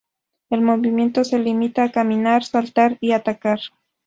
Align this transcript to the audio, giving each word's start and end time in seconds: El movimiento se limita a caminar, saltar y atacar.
El 0.49 0.61
movimiento 0.63 1.23
se 1.23 1.37
limita 1.37 1.83
a 1.83 1.91
caminar, 1.91 2.43
saltar 2.43 2.97
y 3.01 3.11
atacar. 3.11 3.59